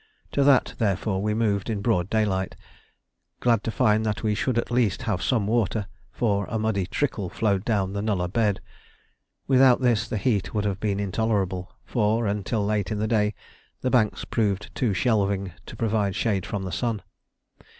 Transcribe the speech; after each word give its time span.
To 0.31 0.43
that 0.43 0.73
therefore 0.79 1.21
we 1.21 1.35
moved 1.35 1.69
in 1.69 1.81
broad 1.83 2.09
daylight, 2.09 2.55
glad 3.39 3.63
to 3.65 3.69
find 3.69 4.03
that 4.03 4.23
we 4.23 4.33
should 4.33 4.57
at 4.57 4.71
least 4.71 5.03
have 5.03 5.21
some 5.21 5.45
water, 5.45 5.85
for 6.11 6.47
a 6.49 6.57
muddy 6.57 6.87
trickle 6.87 7.29
flowed 7.29 7.63
down 7.63 7.93
the 7.93 8.01
nullah 8.01 8.27
bed. 8.29 8.61
Without 9.45 9.79
this 9.81 10.07
the 10.07 10.17
heat 10.17 10.55
would 10.55 10.65
have 10.65 10.79
been 10.79 10.99
intolerable, 10.99 11.71
for, 11.85 12.25
until 12.25 12.65
late 12.65 12.89
in 12.89 12.97
the 12.97 13.07
day, 13.07 13.35
the 13.81 13.91
banks 13.91 14.25
proved 14.25 14.73
too 14.73 14.95
shelving 14.95 15.51
to 15.67 15.75
provide 15.75 16.15
shade 16.15 16.47
from 16.47 16.63
the 16.63 16.71
sun. 16.71 17.03